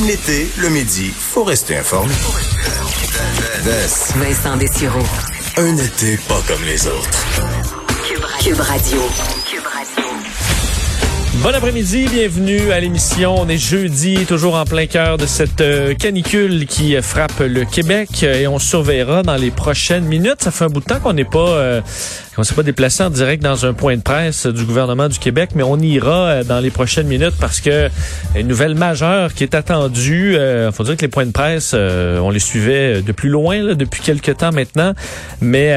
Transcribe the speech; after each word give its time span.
Même 0.00 0.08
l'été, 0.08 0.48
le 0.58 0.68
midi, 0.68 1.10
faut 1.10 1.44
rester 1.44 1.76
informé. 1.76 2.12
Vincent 4.16 4.56
Dessureau. 4.56 5.02
Un 5.56 5.76
été 5.76 6.16
pas 6.28 6.40
comme 6.46 6.62
les 6.64 6.86
autres. 6.86 7.26
Cube 8.42 8.60
Radio. 8.60 8.98
Bon 11.42 11.54
après-midi, 11.54 12.06
bienvenue 12.10 12.70
à 12.70 12.80
l'émission. 12.80 13.34
On 13.38 13.48
est 13.48 13.56
jeudi, 13.56 14.26
toujours 14.26 14.56
en 14.56 14.64
plein 14.64 14.86
cœur 14.86 15.16
de 15.16 15.24
cette 15.24 15.62
euh, 15.62 15.94
canicule 15.94 16.66
qui 16.66 17.00
frappe 17.00 17.40
le 17.40 17.64
Québec 17.64 18.22
et 18.22 18.46
on 18.46 18.58
surveillera 18.58 19.22
dans 19.22 19.36
les 19.36 19.50
prochaines 19.50 20.04
minutes. 20.04 20.42
Ça 20.42 20.50
fait 20.50 20.64
un 20.64 20.68
bout 20.68 20.80
de 20.80 20.84
temps 20.84 21.00
qu'on 21.00 21.14
n'est 21.14 21.24
pas 21.24 21.48
euh, 21.48 21.80
qu'on 22.34 22.44
s'est 22.44 22.54
pas 22.54 22.62
déplacé 22.62 23.02
en 23.02 23.10
direct 23.10 23.42
dans 23.42 23.66
un 23.66 23.72
point 23.72 23.96
de 23.96 24.02
presse 24.02 24.46
du 24.46 24.64
gouvernement 24.64 25.08
du 25.08 25.18
Québec, 25.18 25.50
mais 25.54 25.62
on 25.62 25.78
ira 25.78 26.10
euh, 26.10 26.44
dans 26.44 26.60
les 26.60 26.70
prochaines 26.70 27.06
minutes 27.06 27.34
parce 27.40 27.60
que 27.60 27.88
une 28.36 28.48
nouvelle 28.48 28.74
majeure 28.74 29.34
qui 29.34 29.42
est 29.42 29.54
attendue. 29.54 30.36
Il 30.36 30.70
faut 30.72 30.84
dire 30.84 30.96
que 30.96 31.02
les 31.02 31.08
points 31.08 31.26
de 31.26 31.32
presse, 31.32 31.74
on 31.74 32.30
les 32.30 32.38
suivait 32.38 33.02
de 33.02 33.12
plus 33.12 33.28
loin 33.28 33.62
là, 33.62 33.74
depuis 33.74 34.02
quelques 34.02 34.36
temps 34.36 34.52
maintenant, 34.52 34.94
mais 35.40 35.74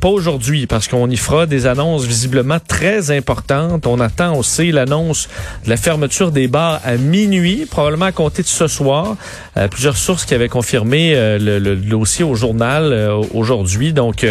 pas 0.00 0.08
aujourd'hui 0.08 0.66
parce 0.66 0.88
qu'on 0.88 1.08
y 1.08 1.16
fera 1.16 1.46
des 1.46 1.66
annonces 1.66 2.04
visiblement 2.04 2.58
très 2.66 3.10
importantes. 3.10 3.86
On 3.86 4.00
attend 4.00 4.36
aussi 4.36 4.72
l'annonce 4.72 5.28
de 5.64 5.70
la 5.70 5.76
fermeture 5.76 6.32
des 6.32 6.48
bars 6.48 6.80
à 6.84 6.96
minuit, 6.96 7.66
probablement 7.70 8.06
à 8.06 8.12
compter 8.12 8.42
de 8.42 8.48
ce 8.48 8.66
soir. 8.66 9.16
Euh, 9.56 9.68
plusieurs 9.68 9.96
sources 9.96 10.24
qui 10.24 10.34
avaient 10.34 10.48
confirmé 10.48 11.12
euh, 11.14 11.38
le, 11.38 11.76
dossier 11.76 12.24
au 12.24 12.34
journal 12.34 12.92
euh, 12.92 13.20
aujourd'hui. 13.34 13.92
Donc, 13.92 14.24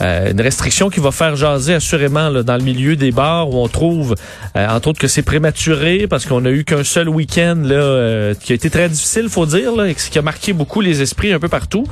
une 0.00 0.40
restriction 0.40 0.90
qui 0.90 0.97
va 1.00 1.10
faire 1.10 1.36
jaser 1.36 1.74
assurément 1.74 2.30
dans 2.42 2.56
le 2.56 2.62
milieu 2.62 2.96
des 2.96 3.10
bars 3.10 3.48
où 3.50 3.56
on 3.56 3.68
trouve, 3.68 4.14
entre 4.54 4.88
autres, 4.88 4.98
que 4.98 5.08
c'est 5.08 5.22
prématuré 5.22 6.06
parce 6.08 6.26
qu'on 6.26 6.44
a 6.44 6.50
eu 6.50 6.64
qu'un 6.64 6.84
seul 6.84 7.08
week-end 7.08 7.56
là 7.64 8.34
qui 8.34 8.52
a 8.52 8.54
été 8.54 8.70
très 8.70 8.88
difficile, 8.88 9.28
faut 9.28 9.46
dire, 9.46 9.74
là, 9.74 9.88
et 9.88 9.94
qui 9.94 10.18
a 10.18 10.22
marqué 10.22 10.52
beaucoup 10.52 10.80
les 10.80 11.02
esprits 11.02 11.32
un 11.32 11.38
peu 11.38 11.48
partout 11.48 11.84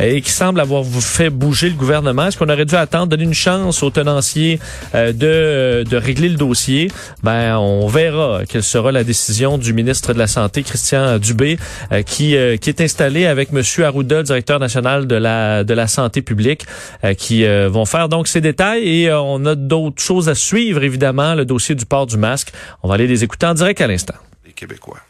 et 0.00 0.20
qui 0.20 0.30
semble 0.30 0.60
avoir 0.60 0.84
fait 0.84 1.30
bouger 1.30 1.68
le 1.68 1.76
gouvernement. 1.76 2.26
Est-ce 2.26 2.38
qu'on 2.38 2.48
aurait 2.48 2.64
dû 2.64 2.76
attendre, 2.76 3.08
donner 3.08 3.24
une 3.24 3.34
chance 3.34 3.82
aux 3.82 3.90
tenanciers 3.90 4.58
de, 4.94 5.84
de 5.84 5.96
régler 5.96 6.28
le 6.28 6.36
dossier? 6.36 6.90
Ben, 7.22 7.56
on 7.58 7.86
verra 7.88 8.42
quelle 8.48 8.62
sera 8.62 8.92
la 8.92 9.04
décision 9.04 9.58
du 9.58 9.72
ministre 9.72 10.12
de 10.12 10.18
la 10.18 10.26
Santé, 10.26 10.62
Christian 10.62 11.18
Dubé, 11.18 11.58
euh, 11.92 12.02
qui, 12.02 12.36
euh, 12.36 12.56
qui 12.56 12.70
est 12.70 12.80
installé 12.80 13.26
avec 13.26 13.50
M. 13.52 13.62
Arruda, 13.84 14.22
directeur 14.22 14.58
national 14.58 15.06
de 15.06 15.16
la, 15.16 15.64
de 15.64 15.74
la 15.74 15.86
santé 15.86 16.22
publique, 16.22 16.64
euh, 17.04 17.14
qui 17.14 17.44
vont 17.68 17.84
faire 17.84 18.08
donc 18.08 18.28
ces 18.28 18.40
Et 18.82 19.10
on 19.12 19.44
a 19.46 19.54
d'autres 19.54 20.02
choses 20.02 20.28
à 20.28 20.34
suivre, 20.34 20.82
évidemment, 20.82 21.34
le 21.34 21.44
dossier 21.44 21.74
du 21.74 21.86
port 21.86 22.06
du 22.06 22.16
masque. 22.16 22.52
On 22.82 22.88
va 22.88 22.94
aller 22.94 23.06
les 23.06 23.24
écouter 23.24 23.46
en 23.46 23.54
direct 23.54 23.80
à 23.80 23.86
l'instant. 23.86 24.14
Les 24.44 24.52
Québécois. 24.52 25.00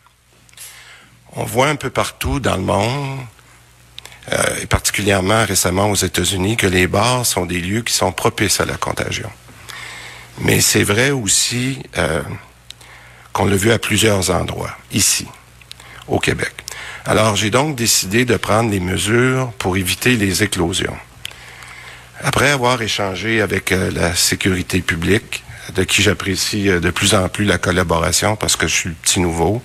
On 1.36 1.44
voit 1.44 1.69
un 1.69 1.77
peu 1.77 1.91
partout 1.91 2.41
dans 2.41 2.56
le 2.56 2.62
monde, 2.62 3.19
et 4.61 4.66
particulièrement 4.66 5.44
récemment 5.44 5.91
aux 5.91 5.94
États-Unis, 5.94 6.56
que 6.56 6.66
les 6.66 6.86
bars 6.86 7.25
sont 7.25 7.47
des 7.47 7.61
lieux 7.61 7.83
qui 7.83 7.94
sont 7.94 8.12
propices 8.12 8.61
à 8.61 8.64
la 8.64 8.77
contagion. 8.77 9.31
Mais 10.41 10.61
c'est 10.61 10.83
vrai 10.83 11.11
aussi 11.11 11.78
euh, 11.97 12.22
qu'on 13.33 13.47
l'a 13.47 13.56
vu 13.56 13.72
à 13.72 13.78
plusieurs 13.78 14.31
endroits, 14.31 14.77
ici, 14.92 15.27
au 16.06 16.19
Québec. 16.19 16.53
Alors 17.05 17.36
j'ai 17.36 17.50
donc 17.50 17.77
décidé 17.77 18.25
de 18.25 18.36
prendre 18.36 18.70
les 18.70 18.81
mesures 18.81 19.53
pour 19.59 19.77
éviter 19.77 20.16
les 20.16 20.42
éclosions. 20.42 20.97
Après 22.23 22.51
avoir 22.51 22.83
échangé 22.83 23.41
avec 23.41 23.73
euh, 23.73 23.91
la 23.91 24.15
sécurité 24.15 24.81
publique, 24.81 25.45
de 25.75 25.85
qui 25.85 26.03
j'apprécie 26.03 26.69
euh, 26.69 26.81
de 26.81 26.91
plus 26.91 27.15
en 27.15 27.29
plus 27.29 27.45
la 27.45 27.59
collaboration 27.59 28.37
parce 28.37 28.57
que 28.57 28.67
je 28.67 28.75
suis 28.75 28.89
le 28.89 28.95
petit 28.97 29.21
nouveau, 29.21 29.63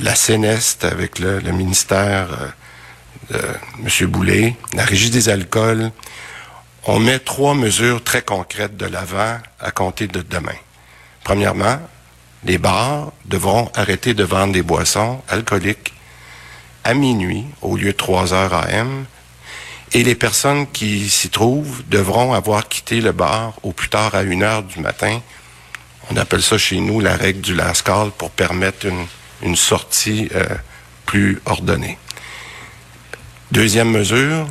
la 0.00 0.14
CNEST 0.14 0.84
avec 0.84 1.18
le, 1.18 1.40
ministère 1.52 2.28
de 3.30 3.38
M. 3.82 4.06
Boulay, 4.06 4.54
la 4.74 4.84
Régie 4.84 5.08
des 5.08 5.30
alcools, 5.30 5.90
on 6.84 7.00
met 7.00 7.18
trois 7.18 7.54
mesures 7.54 8.04
très 8.04 8.22
concrètes 8.22 8.76
de 8.76 8.86
l'avant 8.86 9.38
à 9.58 9.70
compter 9.70 10.06
de 10.06 10.20
demain. 10.20 10.56
Premièrement, 11.24 11.80
les 12.44 12.58
bars 12.58 13.12
devront 13.24 13.70
arrêter 13.74 14.14
de 14.14 14.24
vendre 14.24 14.52
des 14.52 14.62
boissons 14.62 15.20
alcooliques 15.28 15.92
à 16.84 16.94
minuit 16.94 17.44
au 17.60 17.76
lieu 17.76 17.92
de 17.92 17.96
3 17.96 18.32
heures 18.32 18.54
AM 18.54 19.04
et 19.92 20.02
les 20.02 20.14
personnes 20.14 20.66
qui 20.70 21.08
s'y 21.08 21.30
trouvent 21.30 21.82
devront 21.88 22.34
avoir 22.34 22.68
quitté 22.68 23.00
le 23.00 23.12
bar 23.12 23.54
au 23.62 23.72
plus 23.72 23.88
tard 23.88 24.14
à 24.14 24.20
1 24.20 24.42
heure 24.42 24.62
du 24.62 24.80
matin. 24.80 25.20
On 26.10 26.16
appelle 26.16 26.42
ça 26.42 26.58
chez 26.58 26.80
nous 26.80 27.00
la 27.00 27.16
règle 27.16 27.40
du 27.40 27.54
last 27.54 27.82
call 27.82 28.10
pour 28.10 28.30
permettre 28.30 28.86
une, 29.42 29.56
sortie 29.56 30.28
euh, 30.34 30.44
plus 31.06 31.40
ordonnée. 31.46 31.98
Deuxième 33.50 33.90
mesure, 33.90 34.46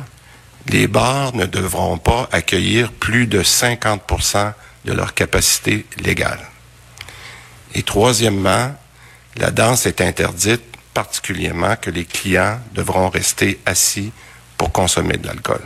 les 0.66 0.88
bars 0.88 1.34
ne 1.34 1.46
devront 1.46 1.98
pas 1.98 2.28
accueillir 2.32 2.92
plus 2.92 3.26
de 3.26 3.42
50% 3.42 4.52
de 4.84 4.92
leur 4.92 5.14
capacité 5.14 5.86
légale. 5.98 6.40
Et 7.74 7.82
troisièmement, 7.82 8.74
la 9.36 9.50
danse 9.50 9.86
est 9.86 10.00
interdite, 10.00 10.64
particulièrement 10.94 11.76
que 11.76 11.90
les 11.90 12.04
clients 12.04 12.58
devront 12.74 13.08
rester 13.08 13.60
assis 13.66 14.10
pour 14.58 14.72
consommer 14.72 15.16
de 15.16 15.26
l'alcool. 15.26 15.62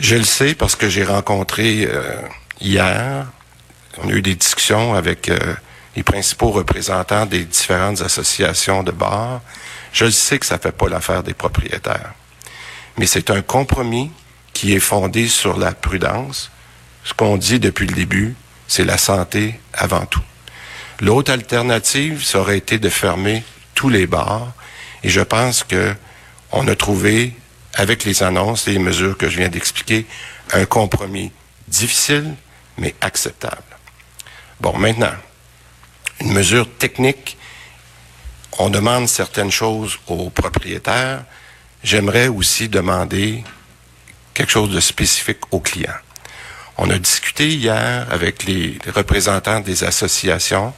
Je 0.00 0.16
le 0.16 0.24
sais 0.24 0.54
parce 0.54 0.74
que 0.74 0.88
j'ai 0.88 1.04
rencontré 1.04 1.86
euh, 1.86 2.16
hier, 2.60 3.26
on 4.02 4.08
a 4.08 4.12
eu 4.12 4.22
des 4.22 4.34
discussions 4.34 4.94
avec 4.94 5.28
euh, 5.28 5.54
les 5.94 6.02
principaux 6.02 6.50
représentants 6.50 7.26
des 7.26 7.44
différentes 7.44 8.00
associations 8.00 8.82
de 8.82 8.92
bars. 8.92 9.42
Je 9.92 10.06
le 10.06 10.10
sais 10.10 10.38
que 10.38 10.46
ça 10.46 10.56
ne 10.56 10.60
fait 10.60 10.72
pas 10.72 10.88
l'affaire 10.88 11.22
des 11.22 11.34
propriétaires 11.34 12.14
mais 12.98 13.06
c'est 13.06 13.30
un 13.30 13.42
compromis 13.42 14.10
qui 14.52 14.74
est 14.74 14.80
fondé 14.80 15.28
sur 15.28 15.58
la 15.58 15.72
prudence. 15.72 16.50
Ce 17.04 17.14
qu'on 17.14 17.36
dit 17.36 17.58
depuis 17.58 17.86
le 17.86 17.94
début, 17.94 18.34
c'est 18.68 18.84
la 18.84 18.98
santé 18.98 19.58
avant 19.72 20.06
tout. 20.06 20.22
L'autre 21.00 21.32
alternative, 21.32 22.24
ça 22.24 22.38
aurait 22.38 22.58
été 22.58 22.78
de 22.78 22.88
fermer 22.88 23.42
tous 23.74 23.88
les 23.88 24.06
bars, 24.06 24.52
et 25.02 25.08
je 25.08 25.20
pense 25.20 25.64
que 25.64 25.94
on 26.52 26.68
a 26.68 26.76
trouvé, 26.76 27.34
avec 27.74 28.04
les 28.04 28.22
annonces 28.22 28.68
et 28.68 28.72
les 28.72 28.78
mesures 28.78 29.16
que 29.16 29.28
je 29.28 29.38
viens 29.38 29.48
d'expliquer, 29.48 30.06
un 30.52 30.66
compromis 30.66 31.32
difficile, 31.66 32.34
mais 32.76 32.94
acceptable. 33.00 33.62
Bon, 34.60 34.76
maintenant, 34.76 35.14
une 36.20 36.32
mesure 36.32 36.68
technique, 36.78 37.36
on 38.58 38.68
demande 38.68 39.08
certaines 39.08 39.50
choses 39.50 39.98
aux 40.06 40.30
propriétaires, 40.30 41.24
j'aimerais 41.82 42.28
aussi 42.28 42.68
demander 42.68 43.42
quelque 44.34 44.52
chose 44.52 44.70
de 44.70 44.80
spécifique 44.80 45.40
aux 45.50 45.60
clients. 45.60 45.90
On 46.78 46.90
a 46.90 46.98
discuté 46.98 47.48
hier 47.48 48.06
avec 48.10 48.44
les, 48.44 48.78
représentants 48.94 49.60
des 49.60 49.84
associations 49.84 50.72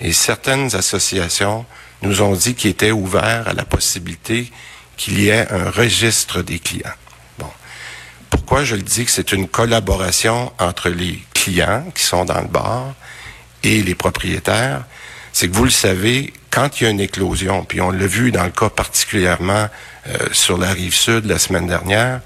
et 0.00 0.12
certaines 0.12 0.74
associations 0.74 1.66
nous 2.02 2.22
ont 2.22 2.34
dit 2.34 2.54
qu'ils 2.54 2.70
étaient 2.70 2.92
ouverts 2.92 3.48
à 3.48 3.52
la 3.52 3.64
possibilité 3.64 4.50
qu'il 5.00 5.18
y 5.18 5.30
ait 5.30 5.50
un 5.50 5.70
registre 5.70 6.42
des 6.42 6.58
clients. 6.58 6.92
Bon. 7.38 7.50
Pourquoi 8.28 8.64
je 8.64 8.74
le 8.74 8.82
dis 8.82 9.06
que 9.06 9.10
c'est 9.10 9.32
une 9.32 9.48
collaboration 9.48 10.52
entre 10.58 10.90
les 10.90 11.24
clients 11.32 11.86
qui 11.94 12.04
sont 12.04 12.26
dans 12.26 12.42
le 12.42 12.48
bar 12.48 12.92
et 13.62 13.82
les 13.82 13.94
propriétaires? 13.94 14.84
C'est 15.32 15.48
que 15.48 15.56
vous 15.56 15.64
le 15.64 15.70
savez, 15.70 16.34
quand 16.50 16.78
il 16.78 16.84
y 16.84 16.86
a 16.86 16.90
une 16.90 17.00
éclosion, 17.00 17.64
puis 17.64 17.80
on 17.80 17.90
l'a 17.90 18.06
vu 18.06 18.30
dans 18.30 18.44
le 18.44 18.50
cas 18.50 18.68
particulièrement 18.68 19.70
euh, 20.06 20.18
sur 20.32 20.58
la 20.58 20.70
rive 20.70 20.94
sud 20.94 21.24
la 21.24 21.38
semaine 21.38 21.66
dernière, 21.66 22.20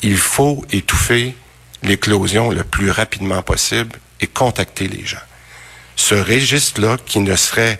il 0.00 0.16
faut 0.16 0.64
étouffer 0.72 1.36
l'éclosion 1.82 2.50
le 2.50 2.64
plus 2.64 2.90
rapidement 2.90 3.42
possible 3.42 3.98
et 4.22 4.26
contacter 4.26 4.88
les 4.88 5.04
gens. 5.04 5.26
Ce 5.96 6.14
registre-là, 6.14 6.96
qui 7.04 7.18
ne 7.18 7.36
serait 7.36 7.78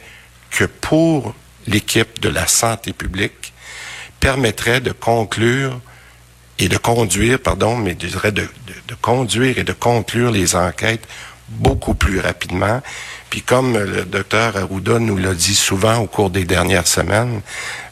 que 0.50 0.64
pour 0.64 1.34
l'équipe 1.66 2.20
de 2.20 2.28
la 2.28 2.46
santé 2.46 2.92
publique, 2.92 3.54
permettrait 4.26 4.80
de 4.80 4.90
conclure 4.90 5.80
et 6.58 6.68
de 6.68 6.76
conduire, 6.76 7.38
pardon, 7.38 7.76
mais 7.76 7.96
je 8.00 8.28
de, 8.30 8.48
de 8.88 8.94
conduire 9.00 9.56
et 9.56 9.62
de 9.62 9.72
conclure 9.72 10.32
les 10.32 10.56
enquêtes 10.56 11.06
beaucoup 11.48 11.94
plus 11.94 12.18
rapidement. 12.18 12.82
Puis 13.30 13.42
comme 13.42 13.78
le 13.78 14.04
docteur 14.04 14.56
Arruda 14.56 14.98
nous 14.98 15.16
l'a 15.16 15.32
dit 15.32 15.54
souvent 15.54 15.98
au 15.98 16.08
cours 16.08 16.30
des 16.30 16.44
dernières 16.44 16.88
semaines, 16.88 17.40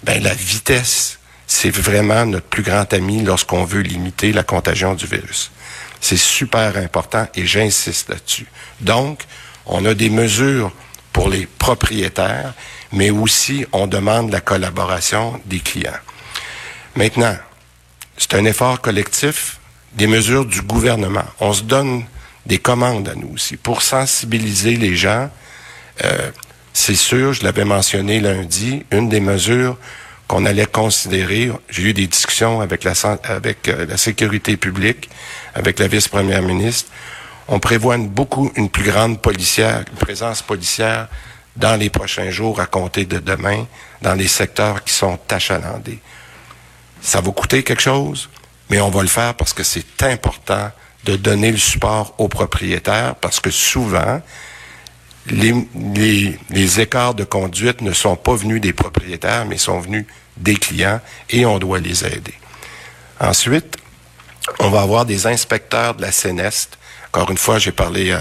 ben 0.03 0.21
la 0.25 0.35
vitesse, 0.35 1.21
c'est 1.47 1.71
vraiment 1.71 2.27
notre 2.27 2.49
plus 2.49 2.65
grand 2.65 2.93
ami 2.93 3.23
lorsqu'on 3.23 3.63
veut 3.63 3.83
limiter 3.83 4.33
la 4.33 4.43
contagion 4.43 4.95
du 4.95 5.07
virus. 5.07 5.53
C'est 6.01 6.17
super 6.17 6.77
important 6.79 7.29
et 7.37 7.47
j'insiste 7.47 8.09
là-dessus. 8.09 8.49
Donc, 8.81 9.23
on 9.67 9.85
a 9.85 9.95
des 9.95 10.11
mesures 10.11 10.73
pour 11.13 11.29
les 11.29 11.47
propriétaires, 11.47 12.55
mais 12.91 13.11
aussi 13.11 13.67
on 13.71 13.87
demande 13.87 14.33
la 14.33 14.41
collaboration 14.41 15.41
des 15.47 15.61
clients. 15.61 15.93
Maintenant, 16.97 17.37
c'est 18.17 18.35
un 18.35 18.45
effort 18.45 18.81
collectif, 18.81 19.59
des 19.95 20.07
mesures 20.07 20.45
du 20.45 20.63
gouvernement. 20.63 21.25
On 21.41 21.53
se 21.53 21.63
donne 21.63 22.05
des 22.47 22.59
commandes 22.59 23.09
à 23.09 23.15
nous 23.15 23.33
aussi 23.35 23.57
pour 23.57 23.83
sensibiliser 23.83 24.77
les 24.77 24.95
gens. 24.95 25.31
Euh, 26.05 26.31
c'est 26.73 26.95
sûr, 26.95 27.33
je 27.33 27.43
l'avais 27.43 27.65
mentionné 27.65 28.21
lundi, 28.21 28.85
une 28.91 29.09
des 29.09 29.21
mesures 29.21 29.77
qu'on 30.27 30.47
allait 30.47 30.67
considérer, 30.67 31.53
j'ai 31.69 31.83
eu 31.83 31.93
des 31.93 32.07
discussions 32.07 32.61
avec 32.61 32.85
la, 32.85 32.93
avec, 33.25 33.69
euh, 33.69 33.87
la 33.87 33.97
sécurité 33.97 34.57
publique, 34.57 35.11
avec 35.55 35.79
la 35.79 35.87
vice-première 35.87 36.43
ministre, 36.43 36.91
on 37.47 37.59
prévoit 37.59 37.97
une, 37.97 38.09
beaucoup 38.09 38.51
une 38.57 38.71
plus 38.71 38.85
grande 38.85 39.21
policière, 39.21 39.85
une 39.91 39.99
présence 39.99 40.41
policière 40.43 41.09
dans 41.57 41.79
les 41.79 41.91
prochains 41.91 42.31
jours 42.31 42.61
à 42.61 42.67
compter 42.67 43.05
de 43.05 43.19
demain 43.19 43.67
dans 44.01 44.15
les 44.15 44.29
secteurs 44.29 44.83
qui 44.83 44.95
sont 44.95 45.19
achalandés. 45.29 46.01
Ça 47.05 47.21
va 47.21 47.31
coûter 47.33 47.63
quelque 47.63 47.83
chose, 47.83 48.31
mais 48.71 48.81
on 48.81 48.89
va 48.89 49.03
le 49.03 49.09
faire 49.09 49.35
parce 49.35 49.53
que 49.53 49.63
c'est 49.63 50.03
important 50.03 50.73
de 51.05 51.17
donner 51.17 51.53
le 51.53 51.59
support 51.59 52.15
aux 52.17 52.29
propriétaires 52.29 53.15
parce 53.17 53.41
que 53.41 53.51
souvent, 53.51 54.23
les, 55.27 55.55
les, 55.95 56.39
les, 56.49 56.81
écarts 56.81 57.15
de 57.15 57.25
conduite 57.25 57.83
ne 57.83 57.93
sont 57.93 58.17
pas 58.17 58.35
venus 58.35 58.59
des 58.59 58.73
propriétaires, 58.73 59.45
mais 59.45 59.59
sont 59.59 59.81
venus 59.81 60.07
des 60.39 60.57
clients 60.57 60.99
et 61.29 61.45
on 61.45 61.59
doit 61.59 61.79
les 61.79 62.07
aider. 62.07 62.35
Ensuite, 63.21 63.77
on 64.59 64.71
va 64.71 64.81
avoir 64.81 65.05
des 65.05 65.27
inspecteurs 65.27 65.95
de 65.95 66.03
la 66.03 66.11
CNEST. 66.11 66.79
Encore 67.13 67.31
une 67.31 67.39
fois, 67.39 67.59
j'ai 67.59 67.73
parlé 67.73 68.13
euh, 68.13 68.19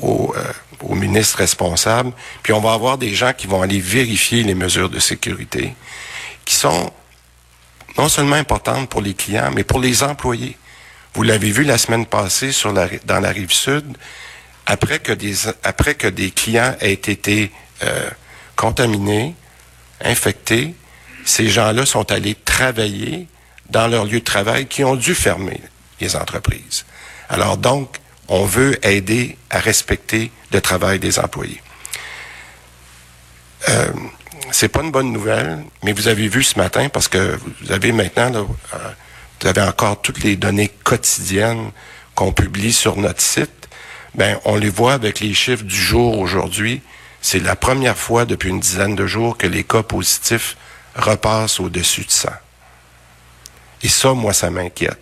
au, 0.00 0.34
euh, 0.38 0.52
au, 0.82 0.94
ministre 0.94 1.36
responsable. 1.36 2.12
Puis 2.42 2.54
on 2.54 2.60
va 2.60 2.72
avoir 2.72 2.96
des 2.96 3.14
gens 3.14 3.34
qui 3.34 3.46
vont 3.46 3.60
aller 3.60 3.78
vérifier 3.78 4.42
les 4.42 4.54
mesures 4.54 4.88
de 4.88 4.98
sécurité, 4.98 5.74
qui 6.46 6.54
sont 6.54 6.90
non 7.98 8.08
seulement 8.08 8.36
importantes 8.36 8.88
pour 8.88 9.00
les 9.00 9.14
clients, 9.14 9.50
mais 9.54 9.64
pour 9.64 9.80
les 9.80 10.02
employés. 10.02 10.56
Vous 11.14 11.22
l'avez 11.22 11.50
vu 11.50 11.64
la 11.64 11.78
semaine 11.78 12.06
passée 12.06 12.52
sur 12.52 12.72
la, 12.72 12.88
dans 13.04 13.20
la 13.20 13.30
rive 13.30 13.52
sud, 13.52 13.96
après 14.66 15.00
que 15.00 15.12
des, 15.12 15.48
après 15.64 15.94
que 15.94 16.06
des 16.06 16.30
clients 16.30 16.74
aient 16.80 16.92
été 16.92 17.50
euh, 17.82 18.10
contaminés, 18.54 19.34
infectés, 20.02 20.74
ces 21.24 21.48
gens-là 21.48 21.84
sont 21.86 22.10
allés 22.12 22.34
travailler 22.34 23.26
dans 23.68 23.88
leur 23.88 24.04
lieu 24.04 24.20
de 24.20 24.24
travail 24.24 24.66
qui 24.66 24.84
ont 24.84 24.96
dû 24.96 25.14
fermer 25.14 25.60
les 26.00 26.16
entreprises. 26.16 26.84
Alors 27.28 27.56
donc, 27.56 27.96
on 28.28 28.44
veut 28.44 28.78
aider 28.86 29.36
à 29.50 29.58
respecter 29.58 30.30
le 30.52 30.60
travail 30.60 30.98
des 30.98 31.18
employés. 31.18 31.60
Euh, 33.68 33.92
c'est 34.52 34.68
pas 34.68 34.82
une 34.82 34.90
bonne 34.90 35.12
nouvelle, 35.12 35.64
mais 35.82 35.92
vous 35.92 36.08
avez 36.08 36.28
vu 36.28 36.42
ce 36.42 36.58
matin 36.58 36.88
parce 36.88 37.08
que 37.08 37.38
vous 37.62 37.72
avez 37.72 37.92
maintenant, 37.92 38.30
là, 38.30 38.38
euh, 38.74 38.78
vous 39.40 39.48
avez 39.48 39.62
encore 39.62 40.00
toutes 40.00 40.22
les 40.22 40.36
données 40.36 40.70
quotidiennes 40.84 41.70
qu'on 42.14 42.32
publie 42.32 42.72
sur 42.72 42.96
notre 42.96 43.20
site 43.20 43.60
ben 44.14 44.38
on 44.44 44.56
les 44.56 44.70
voit 44.70 44.94
avec 44.94 45.20
les 45.20 45.34
chiffres 45.34 45.64
du 45.64 45.76
jour 45.76 46.18
aujourd'hui. 46.18 46.82
C'est 47.22 47.40
la 47.40 47.56
première 47.56 47.96
fois 47.96 48.24
depuis 48.24 48.50
une 48.50 48.60
dizaine 48.60 48.96
de 48.96 49.06
jours 49.06 49.36
que 49.36 49.46
les 49.46 49.64
cas 49.64 49.82
positifs 49.82 50.56
repassent 50.96 51.60
au-dessus 51.60 52.04
de 52.04 52.10
100. 52.10 52.28
Et 53.82 53.88
ça, 53.88 54.12
moi, 54.14 54.32
ça 54.32 54.50
m'inquiète. 54.50 54.98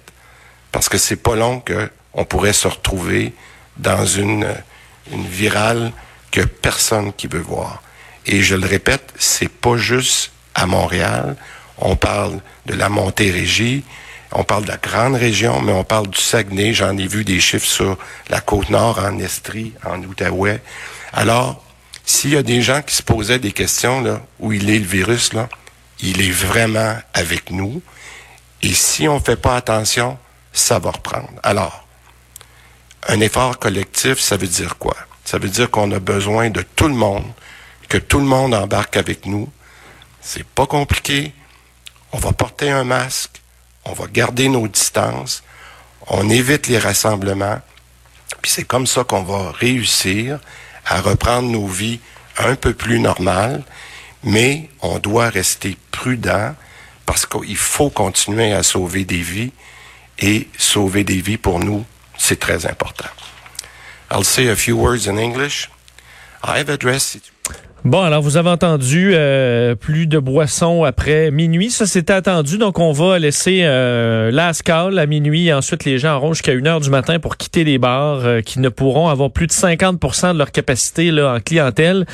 Parce 0.72 0.88
que 0.88 0.98
c'est 0.98 1.16
pas 1.16 1.36
long 1.36 1.60
qu'on 1.60 2.24
pourrait 2.24 2.52
se 2.52 2.68
retrouver 2.68 3.32
dans 3.76 4.04
une, 4.04 4.46
une 5.12 5.26
virale 5.26 5.92
que 6.30 6.42
personne 6.42 7.12
qui 7.12 7.26
veut 7.26 7.40
voir. 7.40 7.82
Et 8.28 8.42
je 8.42 8.54
le 8.54 8.66
répète, 8.66 9.14
c'est 9.18 9.48
pas 9.48 9.78
juste 9.78 10.32
à 10.54 10.66
Montréal. 10.66 11.36
On 11.78 11.96
parle 11.96 12.40
de 12.66 12.74
la 12.74 12.90
Montérégie, 12.90 13.84
on 14.32 14.44
parle 14.44 14.64
de 14.64 14.68
la 14.68 14.76
grande 14.76 15.14
région, 15.14 15.62
mais 15.62 15.72
on 15.72 15.82
parle 15.82 16.08
du 16.08 16.20
Saguenay. 16.20 16.74
J'en 16.74 16.96
ai 16.98 17.06
vu 17.06 17.24
des 17.24 17.40
chiffres 17.40 17.66
sur 17.66 17.96
la 18.28 18.42
côte 18.42 18.68
nord, 18.68 18.98
en 18.98 19.18
Estrie, 19.18 19.72
en 19.82 20.02
Outaouais. 20.02 20.60
Alors, 21.14 21.64
s'il 22.04 22.34
y 22.34 22.36
a 22.36 22.42
des 22.42 22.60
gens 22.60 22.82
qui 22.82 22.94
se 22.94 23.02
posaient 23.02 23.38
des 23.38 23.52
questions, 23.52 24.02
là, 24.02 24.20
où 24.40 24.52
il 24.52 24.68
est 24.68 24.78
le 24.78 24.84
virus, 24.84 25.32
là, 25.32 25.48
il 26.00 26.20
est 26.20 26.30
vraiment 26.30 26.96
avec 27.14 27.50
nous. 27.50 27.80
Et 28.62 28.74
si 28.74 29.08
on 29.08 29.14
ne 29.14 29.20
fait 29.20 29.40
pas 29.40 29.56
attention, 29.56 30.18
ça 30.52 30.78
va 30.78 30.90
reprendre. 30.90 31.30
Alors, 31.42 31.86
un 33.08 33.20
effort 33.20 33.58
collectif, 33.58 34.18
ça 34.18 34.36
veut 34.36 34.46
dire 34.46 34.76
quoi? 34.76 34.96
Ça 35.24 35.38
veut 35.38 35.48
dire 35.48 35.70
qu'on 35.70 35.90
a 35.92 35.98
besoin 35.98 36.50
de 36.50 36.62
tout 36.76 36.88
le 36.88 36.94
monde, 36.94 37.24
que 37.88 37.98
tout 37.98 38.18
le 38.18 38.26
monde 38.26 38.54
embarque 38.54 38.96
avec 38.96 39.26
nous. 39.26 39.48
C'est 40.20 40.46
pas 40.46 40.66
compliqué. 40.66 41.32
On 42.12 42.18
va 42.18 42.32
porter 42.32 42.70
un 42.70 42.84
masque 42.84 43.38
on 43.88 43.92
va 43.92 44.06
garder 44.06 44.48
nos 44.48 44.68
distances, 44.68 45.42
on 46.06 46.28
évite 46.28 46.66
les 46.68 46.78
rassemblements, 46.78 47.60
puis 48.42 48.50
c'est 48.50 48.64
comme 48.64 48.86
ça 48.86 49.04
qu'on 49.04 49.22
va 49.22 49.50
réussir 49.52 50.38
à 50.86 51.00
reprendre 51.00 51.48
nos 51.48 51.66
vies 51.66 52.00
un 52.38 52.54
peu 52.54 52.74
plus 52.74 53.00
normales, 53.00 53.62
mais 54.22 54.68
on 54.80 54.98
doit 54.98 55.30
rester 55.30 55.76
prudent 55.90 56.54
parce 57.06 57.24
qu'il 57.24 57.56
faut 57.56 57.90
continuer 57.90 58.52
à 58.52 58.62
sauver 58.62 59.04
des 59.04 59.22
vies 59.22 59.52
et 60.18 60.48
sauver 60.58 61.04
des 61.04 61.20
vies 61.20 61.38
pour 61.38 61.58
nous, 61.58 61.84
c'est 62.18 62.38
très 62.38 62.66
important. 62.66 63.08
I'll 64.10 64.24
say 64.24 64.48
a 64.48 64.56
few 64.56 64.76
words 64.76 65.06
in 65.08 65.16
English. 65.16 65.70
I've 66.42 66.70
addressed 66.70 67.20
Bon, 67.84 68.02
alors 68.02 68.22
vous 68.22 68.36
avez 68.36 68.50
entendu 68.50 69.12
euh, 69.14 69.76
plus 69.76 70.08
de 70.08 70.18
boissons 70.18 70.82
après 70.82 71.30
minuit. 71.30 71.70
Ça, 71.70 71.86
c'était 71.86 72.12
attendu. 72.12 72.58
Donc, 72.58 72.80
on 72.80 72.90
va 72.90 73.20
laisser 73.20 73.60
euh, 73.62 74.32
la 74.32 74.50
à 74.68 75.06
minuit 75.06 75.52
ensuite 75.52 75.84
les 75.84 75.98
gens 75.98 76.16
auront 76.16 76.32
jusqu'à 76.32 76.52
1 76.52 76.66
heure 76.66 76.80
du 76.80 76.90
matin 76.90 77.20
pour 77.20 77.36
quitter 77.36 77.62
les 77.62 77.78
bars 77.78 78.20
euh, 78.24 78.40
qui 78.40 78.58
ne 78.58 78.68
pourront 78.68 79.08
avoir 79.08 79.30
plus 79.30 79.46
de 79.46 79.52
50% 79.52 80.32
de 80.32 80.38
leur 80.38 80.50
capacité 80.50 81.12
là, 81.12 81.34
en 81.34 81.40
clientèle. 81.40 82.04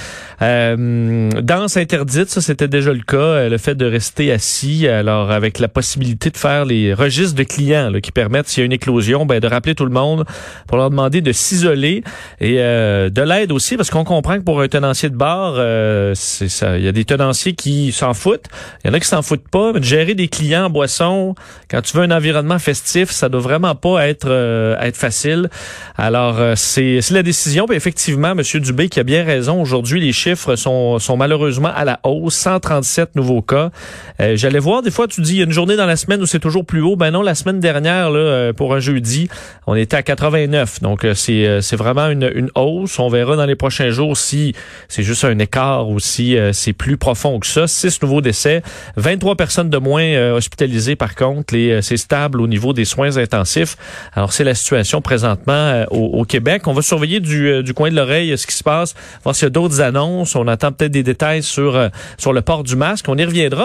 Euh, 0.42 1.30
danse 1.40 1.78
interdite, 1.78 2.28
ça, 2.28 2.42
c'était 2.42 2.68
déjà 2.68 2.92
le 2.92 3.00
cas. 3.00 3.48
Le 3.48 3.56
fait 3.56 3.74
de 3.74 3.86
rester 3.86 4.30
assis, 4.32 4.86
alors 4.86 5.30
avec 5.30 5.58
la 5.58 5.68
possibilité 5.68 6.28
de 6.28 6.36
faire 6.36 6.66
les 6.66 6.92
registres 6.92 7.36
de 7.36 7.44
clients 7.44 7.90
qui 8.02 8.12
permettent, 8.12 8.48
s'il 8.48 8.60
y 8.60 8.64
a 8.64 8.66
une 8.66 8.72
éclosion, 8.72 9.24
ben, 9.24 9.40
de 9.40 9.46
rappeler 9.46 9.74
tout 9.74 9.86
le 9.86 9.92
monde 9.92 10.24
pour 10.68 10.76
leur 10.76 10.90
demander 10.90 11.22
de 11.22 11.32
s'isoler 11.32 12.04
et 12.40 12.56
de 12.56 13.22
l'aide 13.22 13.50
aussi 13.50 13.76
parce 13.76 13.90
qu'on 13.90 14.04
comprend 14.04 14.36
que 14.36 14.44
pour 14.44 14.60
un 14.60 14.68
tenancier 14.68 15.08
de 15.08 15.16
bar, 15.16 15.54
euh, 15.64 16.12
c'est 16.14 16.48
ça. 16.48 16.78
Il 16.78 16.84
y 16.84 16.88
a 16.88 16.92
des 16.92 17.04
tenanciers 17.04 17.54
qui 17.54 17.92
s'en 17.92 18.14
foutent. 18.14 18.46
Il 18.84 18.88
y 18.88 18.90
en 18.90 18.94
a 18.94 19.00
qui 19.00 19.08
s'en 19.08 19.22
foutent 19.22 19.48
pas. 19.48 19.72
Mais 19.72 19.82
gérer 19.82 20.14
des 20.14 20.28
clients 20.28 20.66
en 20.66 20.70
boisson, 20.70 21.34
quand 21.70 21.82
tu 21.82 21.96
veux 21.96 22.02
un 22.02 22.10
environnement 22.10 22.58
festif, 22.58 23.10
ça 23.10 23.28
doit 23.28 23.40
vraiment 23.40 23.74
pas 23.74 24.06
être 24.06 24.28
euh, 24.28 24.76
être 24.80 24.96
facile. 24.96 25.48
Alors 25.96 26.38
euh, 26.38 26.54
c'est 26.56 27.00
la 27.10 27.22
décision. 27.22 27.66
Puis 27.66 27.76
effectivement, 27.76 28.32
M. 28.32 28.42
Dubé 28.60 28.88
qui 28.88 29.00
a 29.00 29.02
bien 29.02 29.24
raison. 29.24 29.60
Aujourd'hui, 29.60 30.00
les 30.00 30.12
chiffres 30.12 30.56
sont 30.56 30.98
sont 30.98 31.16
malheureusement 31.16 31.72
à 31.74 31.84
la 31.84 32.00
hausse. 32.04 32.34
137 32.34 33.16
nouveaux 33.16 33.42
cas. 33.42 33.70
J'allais 34.18 34.58
voir 34.58 34.82
des 34.82 34.90
fois, 34.90 35.08
tu 35.08 35.20
dis 35.22 35.34
il 35.34 35.38
y 35.38 35.40
a 35.40 35.44
une 35.44 35.52
journée 35.52 35.76
dans 35.76 35.86
la 35.86 35.96
semaine 35.96 36.20
où 36.20 36.26
c'est 36.26 36.40
toujours 36.40 36.64
plus 36.64 36.80
haut. 36.80 36.96
Ben 36.96 37.10
non, 37.10 37.22
la 37.22 37.34
semaine 37.34 37.60
dernière 37.60 38.10
là, 38.10 38.52
pour 38.52 38.74
un 38.74 38.80
jeudi, 38.80 39.28
on 39.66 39.74
était 39.74 39.96
à 39.96 40.02
89. 40.02 40.82
Donc 40.82 41.06
c'est 41.14 41.60
c'est 41.60 41.76
vraiment 41.76 42.08
une, 42.08 42.30
une 42.34 42.50
hausse. 42.54 42.98
On 42.98 43.08
verra 43.08 43.36
dans 43.36 43.46
les 43.46 43.56
prochains 43.56 43.90
jours 43.90 44.16
si 44.16 44.54
c'est 44.88 45.02
juste 45.02 45.24
un 45.24 45.38
écart 45.44 45.88
aussi, 45.88 46.36
euh, 46.36 46.52
c'est 46.52 46.72
plus 46.72 46.96
profond 46.96 47.38
que 47.38 47.46
ça. 47.46 47.66
Six 47.66 48.02
nouveaux 48.02 48.20
décès, 48.20 48.62
23 48.96 49.36
personnes 49.36 49.70
de 49.70 49.78
moins 49.78 50.02
euh, 50.02 50.36
hospitalisées 50.36 50.96
par 50.96 51.14
contre. 51.14 51.54
Les, 51.54 51.70
euh, 51.70 51.82
c'est 51.82 51.96
stable 51.96 52.40
au 52.40 52.48
niveau 52.48 52.72
des 52.72 52.84
soins 52.84 53.16
intensifs. 53.16 53.76
Alors 54.12 54.32
c'est 54.32 54.44
la 54.44 54.54
situation 54.54 55.00
présentement 55.00 55.84
au, 55.90 56.24
Québec. 56.24 56.66
On 56.66 56.72
va 56.72 56.82
surveiller 56.82 57.20
du, 57.20 57.74
coin 57.74 57.90
de 57.90 57.96
l'oreille 57.96 58.36
ce 58.36 58.46
qui 58.46 58.54
se 58.54 58.64
passe, 58.64 58.94
voir 59.22 59.34
s'il 59.34 59.44
y 59.44 59.46
a 59.46 59.50
d'autres 59.50 59.80
annonces. 59.80 60.34
On 60.34 60.48
attend 60.48 60.72
peut-être 60.72 60.92
des 60.92 61.02
détails 61.02 61.42
sur 61.42 61.72
le 61.78 62.40
port 62.40 62.64
du 62.64 62.76
masque. 62.76 63.06
On 63.08 63.16
y 63.16 63.24
reviendra. 63.24 63.62